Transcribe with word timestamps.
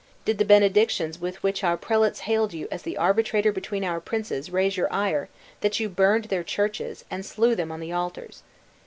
Did 0.25 0.39
the 0.39 0.45
benedictions 0.45 1.19
with 1.21 1.43
which 1.43 1.63
our 1.63 1.77
prelates 1.77 2.21
hailed 2.21 2.53
you 2.55 2.67
as 2.71 2.81
the 2.81 2.97
arbitrator 2.97 3.51
between 3.51 3.83
our 3.83 4.01
princes, 4.01 4.49
raise 4.49 4.75
your 4.75 4.91
ire, 4.91 5.29
that 5.59 5.79
you 5.79 5.89
burned 5.89 6.25
their 6.25 6.43
churches, 6.43 7.05
and 7.11 7.23
slew 7.23 7.53
them 7.53 7.71
on 7.71 7.81
the 7.81 7.91
altars? 7.91 8.41